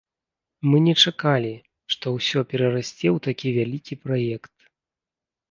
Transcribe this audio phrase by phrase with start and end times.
[0.69, 1.51] Мы не чакалі,
[1.97, 4.53] што ўсё перарасце ў такі вялікі праект.